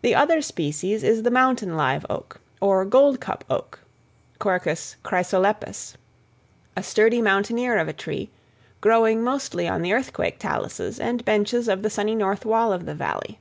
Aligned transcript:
The 0.00 0.14
other 0.14 0.40
species 0.40 1.02
is 1.04 1.22
the 1.22 1.30
mountain 1.30 1.76
live 1.76 2.06
oak, 2.08 2.40
or 2.62 2.86
goldcup 2.86 3.42
oak 3.50 3.80
(Quercus 4.38 4.96
chrysolepis), 5.04 5.96
a 6.74 6.82
sturdy 6.82 7.20
mountaineer 7.20 7.76
of 7.76 7.86
a 7.86 7.92
tree, 7.92 8.30
growing 8.80 9.22
mostly 9.22 9.68
on 9.68 9.82
the 9.82 9.92
earthquake 9.92 10.38
taluses 10.38 10.98
and 10.98 11.26
benches 11.26 11.68
of 11.68 11.82
the 11.82 11.90
sunny 11.90 12.14
north 12.14 12.46
wall 12.46 12.72
of 12.72 12.86
the 12.86 12.94
Valley. 12.94 13.38